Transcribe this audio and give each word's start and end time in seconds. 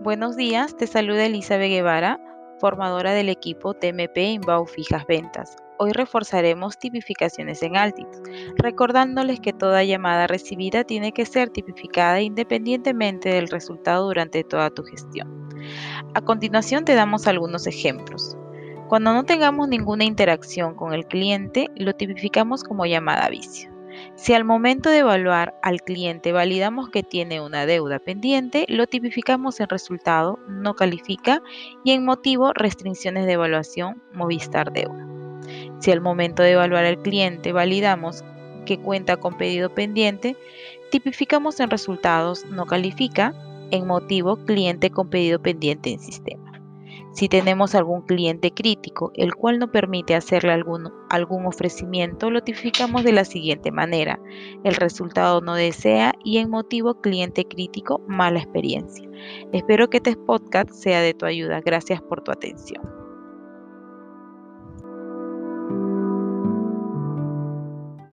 Buenos 0.00 0.36
días, 0.36 0.76
te 0.76 0.86
saluda 0.86 1.26
Elizabeth 1.26 1.70
Guevara, 1.70 2.20
formadora 2.60 3.14
del 3.14 3.28
equipo 3.28 3.74
TMP 3.74 4.16
Inbound 4.18 4.68
Fijas 4.68 5.04
Ventas. 5.08 5.56
Hoy 5.76 5.90
reforzaremos 5.90 6.78
tipificaciones 6.78 7.64
en 7.64 7.76
Altitus, 7.76 8.22
recordándoles 8.58 9.40
que 9.40 9.52
toda 9.52 9.82
llamada 9.82 10.28
recibida 10.28 10.84
tiene 10.84 11.10
que 11.10 11.26
ser 11.26 11.50
tipificada 11.50 12.20
independientemente 12.20 13.28
del 13.30 13.48
resultado 13.48 14.06
durante 14.06 14.44
toda 14.44 14.70
tu 14.70 14.84
gestión. 14.84 15.48
A 16.14 16.20
continuación 16.20 16.84
te 16.84 16.94
damos 16.94 17.26
algunos 17.26 17.66
ejemplos. 17.66 18.36
Cuando 18.88 19.12
no 19.12 19.24
tengamos 19.24 19.66
ninguna 19.66 20.04
interacción 20.04 20.76
con 20.76 20.94
el 20.94 21.06
cliente, 21.06 21.66
lo 21.74 21.92
tipificamos 21.92 22.62
como 22.62 22.86
llamada 22.86 23.28
vicio. 23.30 23.77
Si 24.14 24.34
al 24.34 24.44
momento 24.44 24.90
de 24.90 24.98
evaluar 24.98 25.54
al 25.62 25.82
cliente 25.82 26.32
validamos 26.32 26.90
que 26.90 27.02
tiene 27.02 27.40
una 27.40 27.66
deuda 27.66 27.98
pendiente, 27.98 28.66
lo 28.68 28.86
tipificamos 28.86 29.60
en 29.60 29.68
resultado 29.68 30.38
no 30.48 30.74
califica 30.74 31.42
y 31.84 31.92
en 31.92 32.04
motivo 32.04 32.52
restricciones 32.52 33.26
de 33.26 33.32
evaluación 33.32 34.02
Movistar 34.12 34.72
deuda. 34.72 35.06
Si 35.78 35.92
al 35.92 36.00
momento 36.00 36.42
de 36.42 36.52
evaluar 36.52 36.84
al 36.84 37.00
cliente 37.00 37.52
validamos 37.52 38.24
que 38.66 38.78
cuenta 38.78 39.16
con 39.16 39.36
pedido 39.38 39.72
pendiente, 39.72 40.36
tipificamos 40.90 41.60
en 41.60 41.70
resultados 41.70 42.44
no 42.46 42.66
califica 42.66 43.34
en 43.70 43.86
motivo 43.86 44.36
cliente 44.36 44.90
con 44.90 45.10
pedido 45.10 45.40
pendiente 45.40 45.90
en 45.90 46.00
sistema. 46.00 46.47
Si 47.12 47.28
tenemos 47.28 47.74
algún 47.74 48.02
cliente 48.02 48.52
crítico, 48.52 49.12
el 49.14 49.34
cual 49.34 49.58
no 49.58 49.70
permite 49.72 50.14
hacerle 50.14 50.52
algún, 50.52 50.90
algún 51.10 51.46
ofrecimiento, 51.46 52.30
lo 52.30 52.42
tipificamos 52.42 53.04
de 53.04 53.12
la 53.12 53.24
siguiente 53.24 53.72
manera. 53.72 54.20
El 54.64 54.74
resultado 54.74 55.40
no 55.40 55.54
desea 55.54 56.14
y 56.24 56.38
en 56.38 56.50
motivo 56.50 57.00
cliente 57.00 57.44
crítico, 57.44 58.00
mala 58.06 58.40
experiencia. 58.40 59.08
Espero 59.52 59.90
que 59.90 59.98
este 59.98 60.16
podcast 60.16 60.70
sea 60.70 61.00
de 61.00 61.14
tu 61.14 61.26
ayuda. 61.26 61.60
Gracias 61.60 62.00
por 62.02 62.22
tu 62.22 62.30
atención. 62.30 62.97